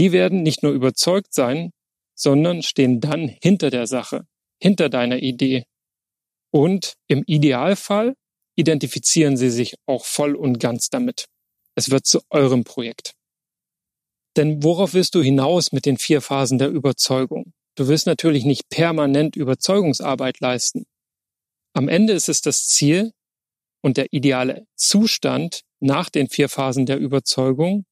Die 0.00 0.12
werden 0.12 0.42
nicht 0.42 0.62
nur 0.62 0.72
überzeugt 0.72 1.34
sein, 1.34 1.72
sondern 2.14 2.62
stehen 2.62 3.00
dann 3.00 3.28
hinter 3.28 3.68
der 3.68 3.86
Sache, 3.86 4.26
hinter 4.58 4.88
deiner 4.88 5.18
Idee. 5.18 5.64
Und 6.50 6.94
im 7.06 7.22
Idealfall 7.26 8.14
identifizieren 8.56 9.36
sie 9.36 9.50
sich 9.50 9.74
auch 9.84 10.06
voll 10.06 10.36
und 10.36 10.58
ganz 10.58 10.88
damit. 10.88 11.26
Es 11.74 11.90
wird 11.90 12.06
zu 12.06 12.22
eurem 12.30 12.64
Projekt. 12.64 13.12
Denn 14.38 14.62
worauf 14.62 14.94
willst 14.94 15.14
du 15.14 15.22
hinaus 15.22 15.70
mit 15.70 15.84
den 15.84 15.98
vier 15.98 16.22
Phasen 16.22 16.56
der 16.56 16.70
Überzeugung? 16.70 17.52
Du 17.74 17.86
willst 17.86 18.06
natürlich 18.06 18.46
nicht 18.46 18.70
permanent 18.70 19.36
Überzeugungsarbeit 19.36 20.40
leisten. 20.40 20.86
Am 21.74 21.88
Ende 21.88 22.14
ist 22.14 22.30
es 22.30 22.40
das 22.40 22.66
Ziel 22.68 23.12
und 23.82 23.98
der 23.98 24.14
ideale 24.14 24.66
Zustand 24.76 25.60
nach 25.78 26.08
den 26.08 26.30
vier 26.30 26.48
Phasen 26.48 26.86
der 26.86 26.98
Überzeugung, 26.98 27.84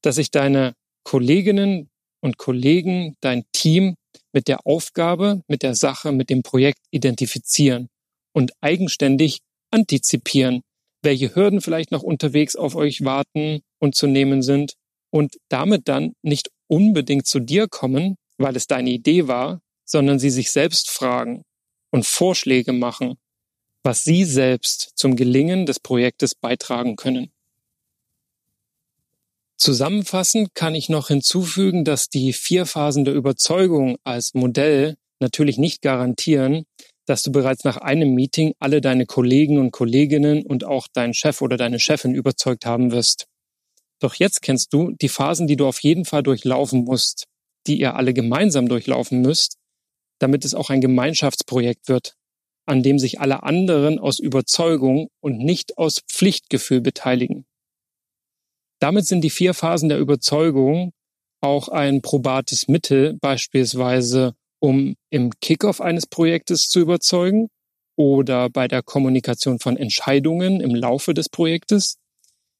dass 0.00 0.14
sich 0.14 0.30
deine 0.30 0.74
Kolleginnen 1.04 1.88
und 2.20 2.38
Kollegen, 2.38 3.16
dein 3.20 3.44
Team 3.52 3.94
mit 4.32 4.48
der 4.48 4.66
Aufgabe, 4.66 5.42
mit 5.46 5.62
der 5.62 5.74
Sache, 5.74 6.12
mit 6.12 6.30
dem 6.30 6.42
Projekt 6.42 6.80
identifizieren 6.90 7.88
und 8.32 8.52
eigenständig 8.60 9.40
antizipieren, 9.70 10.62
welche 11.02 11.34
Hürden 11.34 11.60
vielleicht 11.60 11.92
noch 11.92 12.02
unterwegs 12.02 12.56
auf 12.56 12.74
euch 12.74 13.04
warten 13.04 13.60
und 13.78 13.94
zu 13.94 14.06
nehmen 14.06 14.42
sind 14.42 14.74
und 15.10 15.36
damit 15.48 15.88
dann 15.88 16.14
nicht 16.22 16.50
unbedingt 16.66 17.26
zu 17.26 17.40
dir 17.40 17.68
kommen, 17.68 18.16
weil 18.38 18.56
es 18.56 18.66
deine 18.66 18.90
Idee 18.90 19.28
war, 19.28 19.60
sondern 19.84 20.18
sie 20.18 20.30
sich 20.30 20.50
selbst 20.50 20.90
fragen 20.90 21.42
und 21.92 22.06
Vorschläge 22.06 22.72
machen, 22.72 23.16
was 23.84 24.02
sie 24.02 24.24
selbst 24.24 24.92
zum 24.96 25.14
Gelingen 25.14 25.66
des 25.66 25.78
Projektes 25.78 26.34
beitragen 26.34 26.96
können. 26.96 27.33
Zusammenfassend 29.56 30.54
kann 30.54 30.74
ich 30.74 30.88
noch 30.88 31.08
hinzufügen, 31.08 31.84
dass 31.84 32.08
die 32.08 32.32
vier 32.32 32.66
Phasen 32.66 33.04
der 33.04 33.14
Überzeugung 33.14 33.96
als 34.04 34.34
Modell 34.34 34.96
natürlich 35.20 35.58
nicht 35.58 35.80
garantieren, 35.80 36.64
dass 37.06 37.22
du 37.22 37.30
bereits 37.30 37.64
nach 37.64 37.76
einem 37.76 38.14
Meeting 38.14 38.54
alle 38.58 38.80
deine 38.80 39.06
Kollegen 39.06 39.58
und 39.58 39.70
Kolleginnen 39.70 40.44
und 40.44 40.64
auch 40.64 40.88
deinen 40.92 41.14
Chef 41.14 41.40
oder 41.40 41.56
deine 41.56 41.78
Chefin 41.78 42.14
überzeugt 42.14 42.66
haben 42.66 42.90
wirst. 42.90 43.26
Doch 44.00 44.14
jetzt 44.14 44.42
kennst 44.42 44.72
du 44.72 44.90
die 44.90 45.08
Phasen, 45.08 45.46
die 45.46 45.56
du 45.56 45.66
auf 45.66 45.82
jeden 45.82 46.04
Fall 46.04 46.22
durchlaufen 46.22 46.84
musst, 46.84 47.24
die 47.66 47.78
ihr 47.78 47.94
alle 47.94 48.12
gemeinsam 48.12 48.68
durchlaufen 48.68 49.20
müsst, 49.20 49.56
damit 50.18 50.44
es 50.44 50.54
auch 50.54 50.70
ein 50.70 50.80
Gemeinschaftsprojekt 50.80 51.88
wird, 51.88 52.14
an 52.66 52.82
dem 52.82 52.98
sich 52.98 53.20
alle 53.20 53.42
anderen 53.42 53.98
aus 53.98 54.18
Überzeugung 54.18 55.08
und 55.20 55.38
nicht 55.38 55.78
aus 55.78 56.00
Pflichtgefühl 56.10 56.80
beteiligen. 56.80 57.46
Damit 58.84 59.06
sind 59.06 59.22
die 59.22 59.30
vier 59.30 59.54
Phasen 59.54 59.88
der 59.88 59.98
Überzeugung 59.98 60.92
auch 61.40 61.68
ein 61.68 62.02
probates 62.02 62.68
Mittel, 62.68 63.16
beispielsweise 63.18 64.34
um 64.60 64.94
im 65.08 65.30
Kickoff 65.40 65.80
eines 65.80 66.06
Projektes 66.06 66.68
zu 66.68 66.80
überzeugen 66.80 67.48
oder 67.96 68.50
bei 68.50 68.68
der 68.68 68.82
Kommunikation 68.82 69.58
von 69.58 69.78
Entscheidungen 69.78 70.60
im 70.60 70.74
Laufe 70.74 71.14
des 71.14 71.30
Projektes, 71.30 71.96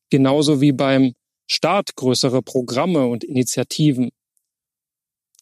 genauso 0.09 0.63
wie 0.63 0.73
beim 0.73 1.13
Start 1.47 1.95
größerer 1.95 2.41
Programme 2.41 3.07
und 3.07 3.23
Initiativen. 3.23 4.09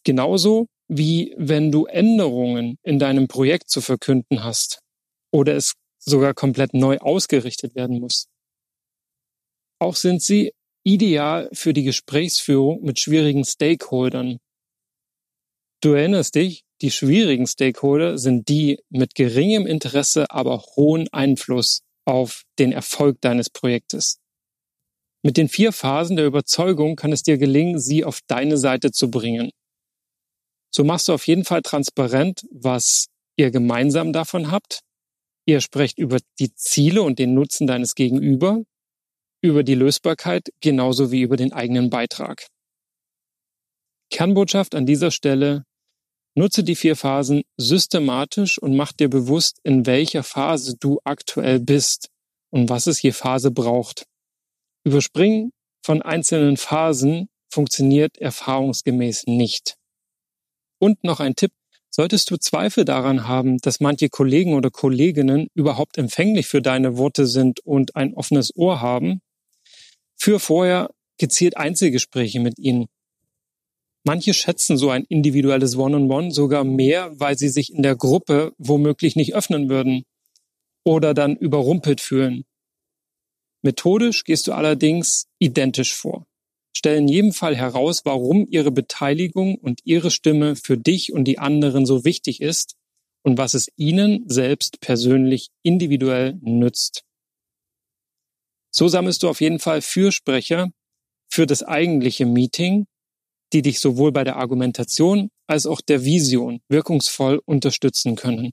Genauso 0.03 0.67
wie 0.89 1.33
wenn 1.37 1.71
du 1.71 1.85
Änderungen 1.85 2.77
in 2.83 2.99
deinem 2.99 3.29
Projekt 3.29 3.69
zu 3.69 3.79
verkünden 3.79 4.43
hast 4.43 4.79
oder 5.31 5.55
es 5.55 5.75
sogar 5.97 6.33
komplett 6.33 6.73
neu 6.73 6.97
ausgerichtet 6.97 7.73
werden 7.73 8.01
muss. 8.01 8.27
Auch 9.79 9.95
sind 9.95 10.21
sie 10.21 10.51
ideal 10.83 11.49
für 11.53 11.73
die 11.73 11.83
Gesprächsführung 11.83 12.81
mit 12.83 12.99
schwierigen 12.99 13.45
Stakeholdern. 13.45 14.39
Du 15.81 15.93
erinnerst 15.93 16.35
dich, 16.35 16.63
die 16.81 16.91
schwierigen 16.91 17.47
Stakeholder 17.47 18.17
sind 18.17 18.49
die 18.49 18.79
mit 18.89 19.15
geringem 19.15 19.65
Interesse, 19.65 20.29
aber 20.29 20.61
hohen 20.75 21.07
Einfluss 21.11 21.81
auf 22.05 22.43
den 22.59 22.71
Erfolg 22.71 23.21
deines 23.21 23.49
Projektes. 23.49 24.19
Mit 25.25 25.37
den 25.37 25.47
vier 25.47 25.71
Phasen 25.71 26.17
der 26.17 26.25
Überzeugung 26.25 26.97
kann 26.97 27.13
es 27.13 27.23
dir 27.23 27.37
gelingen, 27.37 27.79
sie 27.79 28.03
auf 28.03 28.19
deine 28.27 28.57
Seite 28.57 28.91
zu 28.91 29.09
bringen. 29.09 29.51
So 30.69 30.83
machst 30.83 31.07
du 31.07 31.13
auf 31.13 31.27
jeden 31.27 31.45
Fall 31.45 31.61
transparent, 31.61 32.43
was 32.51 33.07
ihr 33.37 33.51
gemeinsam 33.51 34.11
davon 34.11 34.51
habt. 34.51 34.81
Ihr 35.45 35.61
sprecht 35.61 35.97
über 35.97 36.19
die 36.39 36.53
Ziele 36.55 37.01
und 37.01 37.19
den 37.19 37.33
Nutzen 37.33 37.67
deines 37.67 37.95
Gegenüber, 37.95 38.63
über 39.43 39.63
die 39.63 39.75
Lösbarkeit 39.75 40.49
genauso 40.61 41.11
wie 41.11 41.21
über 41.21 41.35
den 41.35 41.51
eigenen 41.51 41.89
Beitrag. 41.89 42.47
Kernbotschaft 44.09 44.73
an 44.73 44.85
dieser 44.85 45.11
Stelle, 45.11 45.65
nutze 46.35 46.63
die 46.63 46.75
vier 46.75 46.95
Phasen 46.95 47.43
systematisch 47.57 48.57
und 48.57 48.75
mach 48.75 48.93
dir 48.93 49.09
bewusst, 49.09 49.59
in 49.63 49.85
welcher 49.85 50.23
Phase 50.23 50.77
du 50.79 50.99
aktuell 51.03 51.59
bist 51.59 52.07
und 52.51 52.69
was 52.69 52.87
es 52.87 53.01
je 53.01 53.11
Phase 53.11 53.51
braucht. 53.51 54.05
Überspringen 54.85 55.51
von 55.85 56.01
einzelnen 56.01 56.55
Phasen 56.55 57.27
funktioniert 57.51 58.17
erfahrungsgemäß 58.17 59.25
nicht. 59.27 59.75
Und 60.79 61.03
noch 61.03 61.19
ein 61.19 61.35
Tipp, 61.35 61.51
solltest 61.89 62.31
du 62.31 62.37
Zweifel 62.37 62.85
daran 62.85 63.27
haben, 63.27 63.57
dass 63.59 63.79
manche 63.79 64.09
Kollegen 64.09 64.55
oder 64.55 64.71
Kolleginnen 64.71 65.47
überhaupt 65.53 65.97
empfänglich 65.97 66.47
für 66.47 66.61
deine 66.61 66.97
Worte 66.97 67.27
sind 67.27 67.59
und 67.59 67.95
ein 67.95 68.13
offenes 68.15 68.55
Ohr 68.55 68.81
haben, 68.81 69.21
führ 70.23 70.39
vorher 70.39 70.89
gezielt 71.17 71.57
Einzelgespräche 71.57 72.39
mit 72.39 72.59
ihnen. 72.59 72.87
Manche 74.05 74.33
schätzen 74.33 74.77
so 74.77 74.89
ein 74.89 75.03
individuelles 75.03 75.75
One-on-One 75.75 76.07
-on 76.07 76.25
-One 76.27 76.31
sogar 76.31 76.63
mehr, 76.63 77.11
weil 77.19 77.37
sie 77.37 77.49
sich 77.49 77.73
in 77.73 77.83
der 77.83 77.95
Gruppe 77.95 78.53
womöglich 78.57 79.15
nicht 79.15 79.35
öffnen 79.35 79.69
würden 79.69 80.03
oder 80.85 81.13
dann 81.13 81.35
überrumpelt 81.35 82.01
fühlen. 82.01 82.43
Methodisch 83.61 84.23
gehst 84.23 84.47
du 84.47 84.53
allerdings 84.53 85.27
identisch 85.39 85.93
vor 85.93 86.25
stellen 86.75 87.07
in 87.07 87.13
jedem 87.13 87.33
Fall 87.33 87.55
heraus, 87.55 88.01
warum 88.03 88.47
ihre 88.49 88.71
Beteiligung 88.71 89.55
und 89.55 89.79
ihre 89.85 90.11
Stimme 90.11 90.55
für 90.55 90.77
dich 90.77 91.13
und 91.13 91.25
die 91.25 91.39
anderen 91.39 91.85
so 91.85 92.03
wichtig 92.03 92.41
ist 92.41 92.75
und 93.21 93.37
was 93.37 93.53
es 93.53 93.69
ihnen 93.77 94.27
selbst 94.27 94.81
persönlich 94.81 95.49
individuell 95.61 96.37
nützt. 96.41 97.03
So 98.75 98.87
sammelst 98.87 99.21
du 99.21 99.29
auf 99.29 99.39
jeden 99.39 99.59
Fall 99.59 99.81
Fürsprecher 99.81 100.69
für 101.29 101.45
das 101.45 101.61
eigentliche 101.61 102.25
Meeting, 102.25 102.87
die 103.53 103.61
dich 103.61 103.79
sowohl 103.79 104.11
bei 104.11 104.23
der 104.23 104.37
Argumentation 104.37 105.29
als 105.47 105.67
auch 105.67 105.79
der 105.79 106.03
Vision 106.03 106.59
wirkungsvoll 106.69 107.39
unterstützen 107.45 108.15
können. 108.15 108.51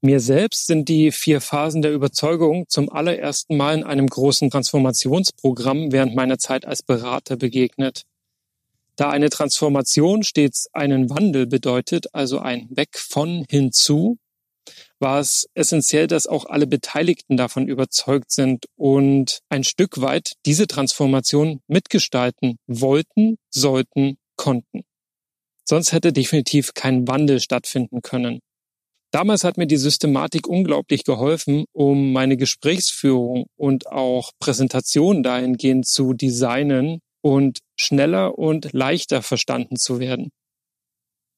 Mir 0.00 0.20
selbst 0.20 0.68
sind 0.68 0.88
die 0.88 1.10
vier 1.10 1.40
Phasen 1.40 1.82
der 1.82 1.92
Überzeugung 1.92 2.66
zum 2.68 2.88
allerersten 2.88 3.56
Mal 3.56 3.78
in 3.78 3.84
einem 3.84 4.06
großen 4.06 4.48
Transformationsprogramm 4.48 5.92
während 5.92 6.14
meiner 6.14 6.38
Zeit 6.38 6.64
als 6.64 6.82
Berater 6.82 7.36
begegnet. 7.36 8.04
Da 8.94 9.10
eine 9.10 9.28
Transformation 9.28 10.22
stets 10.22 10.68
einen 10.72 11.10
Wandel 11.10 11.46
bedeutet, 11.46 12.14
also 12.14 12.38
ein 12.38 12.68
Weg 12.70 12.98
von 12.98 13.44
hinzu, 13.48 14.18
war 15.00 15.20
es 15.20 15.48
essentiell, 15.54 16.06
dass 16.06 16.26
auch 16.26 16.46
alle 16.46 16.66
Beteiligten 16.66 17.36
davon 17.36 17.68
überzeugt 17.68 18.30
sind 18.32 18.66
und 18.76 19.40
ein 19.48 19.64
Stück 19.64 20.00
weit 20.00 20.32
diese 20.46 20.66
Transformation 20.66 21.60
mitgestalten 21.66 22.58
wollten, 22.66 23.36
sollten, 23.50 24.18
konnten. 24.36 24.82
Sonst 25.64 25.92
hätte 25.92 26.12
definitiv 26.12 26.74
kein 26.74 27.06
Wandel 27.08 27.40
stattfinden 27.40 28.00
können. 28.02 28.40
Damals 29.10 29.44
hat 29.44 29.56
mir 29.56 29.66
die 29.66 29.76
Systematik 29.78 30.46
unglaublich 30.46 31.04
geholfen, 31.04 31.64
um 31.72 32.12
meine 32.12 32.36
Gesprächsführung 32.36 33.46
und 33.56 33.86
auch 33.86 34.32
Präsentation 34.38 35.22
dahingehend 35.22 35.86
zu 35.86 36.12
designen 36.12 37.00
und 37.22 37.60
schneller 37.78 38.38
und 38.38 38.72
leichter 38.72 39.22
verstanden 39.22 39.76
zu 39.76 39.98
werden. 39.98 40.30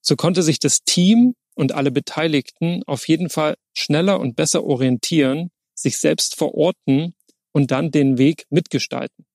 So 0.03 0.16
konnte 0.16 0.42
sich 0.42 0.59
das 0.59 0.81
Team 0.85 1.35
und 1.61 1.73
alle 1.73 1.90
Beteiligten 1.90 2.83
auf 2.87 3.07
jeden 3.07 3.29
Fall 3.29 3.55
schneller 3.77 4.18
und 4.18 4.35
besser 4.35 4.64
orientieren, 4.64 5.51
sich 5.75 5.99
selbst 5.99 6.37
verorten 6.37 7.14
und 7.53 7.70
dann 7.70 7.90
den 7.90 8.16
Weg 8.16 8.46
mitgestalten. 8.49 9.27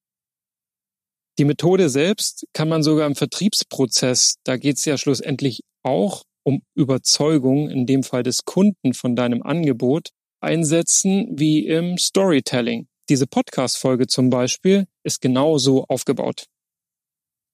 Die 1.37 1.45
Methode 1.45 1.87
selbst 1.87 2.47
kann 2.51 2.67
man 2.67 2.81
sogar 2.81 3.05
im 3.05 3.13
Vertriebsprozess, 3.13 4.37
da 4.43 4.57
geht 4.57 4.77
es 4.77 4.85
ja 4.85 4.97
schlussendlich 4.97 5.61
auch 5.83 6.23
um 6.43 6.63
Überzeugung, 6.73 7.69
in 7.69 7.85
dem 7.85 8.01
Fall 8.01 8.23
des 8.23 8.43
Kunden 8.43 8.95
von 8.95 9.15
deinem 9.15 9.43
Angebot, 9.43 10.09
einsetzen 10.41 11.27
wie 11.31 11.67
im 11.67 11.99
Storytelling. 11.99 12.87
Diese 13.07 13.27
Podcast-Folge 13.27 14.07
zum 14.07 14.31
Beispiel 14.31 14.85
ist 15.03 15.21
genau 15.21 15.59
so 15.59 15.85
aufgebaut. 15.85 16.45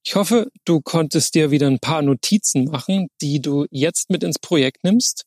Ich 0.04 0.16
hoffe, 0.16 0.50
du 0.66 0.82
konntest 0.82 1.36
dir 1.36 1.52
wieder 1.52 1.68
ein 1.68 1.80
paar 1.80 2.02
Notizen 2.02 2.66
machen, 2.66 3.08
die 3.22 3.40
du 3.40 3.68
jetzt 3.70 4.10
mit 4.10 4.24
ins 4.24 4.40
Projekt 4.40 4.84
nimmst. 4.84 5.26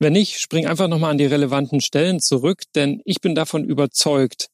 Wenn 0.00 0.14
nicht, 0.14 0.40
spring 0.40 0.66
einfach 0.66 0.88
nochmal 0.88 1.12
an 1.12 1.18
die 1.18 1.26
relevanten 1.26 1.80
Stellen 1.80 2.18
zurück, 2.18 2.62
denn 2.74 3.00
ich 3.04 3.20
bin 3.20 3.36
davon 3.36 3.64
überzeugt, 3.64 4.48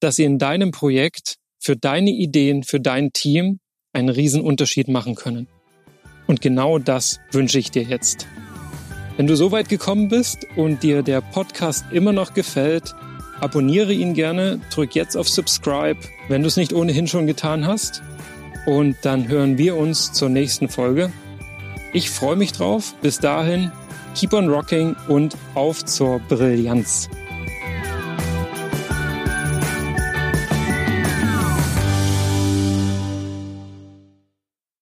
dass 0.00 0.16
sie 0.16 0.24
in 0.24 0.38
deinem 0.38 0.70
Projekt 0.70 1.36
für 1.60 1.76
deine 1.76 2.10
Ideen, 2.10 2.62
für 2.62 2.80
dein 2.80 3.12
Team 3.12 3.60
einen 3.92 4.08
riesen 4.08 4.40
Unterschied 4.40 4.88
machen 4.88 5.14
können. 5.14 5.48
Und 6.26 6.40
genau 6.40 6.78
das 6.78 7.20
wünsche 7.30 7.58
ich 7.58 7.70
dir 7.70 7.82
jetzt. 7.82 8.26
Wenn 9.18 9.26
du 9.26 9.36
so 9.36 9.52
weit 9.52 9.68
gekommen 9.68 10.08
bist 10.08 10.46
und 10.56 10.82
dir 10.82 11.02
der 11.02 11.20
Podcast 11.20 11.84
immer 11.92 12.12
noch 12.12 12.32
gefällt, 12.32 12.94
abonniere 13.40 13.92
ihn 13.92 14.14
gerne, 14.14 14.60
drück 14.72 14.94
jetzt 14.94 15.16
auf 15.16 15.28
Subscribe, 15.28 16.00
wenn 16.28 16.42
du 16.42 16.48
es 16.48 16.56
nicht 16.56 16.72
ohnehin 16.72 17.06
schon 17.06 17.26
getan 17.26 17.66
hast. 17.66 18.02
Und 18.68 18.96
dann 19.00 19.28
hören 19.28 19.56
wir 19.56 19.78
uns 19.78 20.12
zur 20.12 20.28
nächsten 20.28 20.68
Folge. 20.68 21.10
Ich 21.94 22.10
freue 22.10 22.36
mich 22.36 22.52
drauf. 22.52 22.94
Bis 23.00 23.18
dahin, 23.18 23.72
keep 24.14 24.34
on 24.34 24.50
rocking 24.50 24.94
und 25.08 25.38
auf 25.54 25.82
zur 25.86 26.18
Brillanz. 26.28 27.08